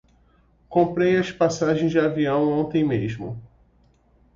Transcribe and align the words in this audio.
Comprei 0.67 1.15
as 1.17 1.31
passagens 1.31 1.91
de 1.91 1.99
avião 1.99 2.49
ontem 2.49 2.83
mesmo. 2.83 3.39